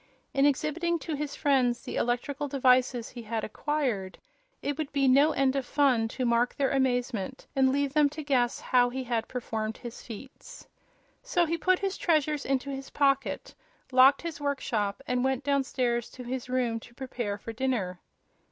In 0.33 0.47
exhibiting 0.47 0.97
to 0.97 1.13
his 1.13 1.35
friends 1.35 1.81
the 1.83 1.95
electrical 1.95 2.47
devices 2.47 3.09
he 3.09 3.21
had 3.21 3.43
acquired 3.43 4.17
it 4.63 4.75
would 4.75 4.91
be 4.91 5.07
"no 5.07 5.31
end 5.31 5.55
of 5.55 5.63
fun" 5.63 6.07
to 6.07 6.25
mark 6.25 6.55
their 6.55 6.71
amazement 6.71 7.45
and 7.55 7.71
leave 7.71 7.93
them 7.93 8.09
to 8.09 8.23
guess 8.23 8.59
how 8.61 8.89
he 8.89 9.05
performed 9.27 9.77
his 9.77 10.01
feats. 10.01 10.67
So 11.21 11.45
he 11.45 11.55
put 11.55 11.77
his 11.77 11.97
treasures 11.99 12.45
into 12.47 12.71
his 12.71 12.89
pocket, 12.89 13.53
locked 13.91 14.23
his 14.23 14.41
workshop 14.41 15.03
and 15.05 15.23
went 15.23 15.43
downstairs 15.43 16.09
to 16.13 16.23
his 16.23 16.49
room 16.49 16.79
to 16.79 16.95
prepare 16.95 17.37
for 17.37 17.53
dinner. 17.53 17.99